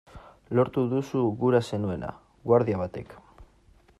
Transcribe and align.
Lortu 0.59 0.83
duzu 0.93 1.21
gura 1.43 1.61
zenuena!, 1.69 2.11
guardia 2.53 2.83
batek. 2.83 3.17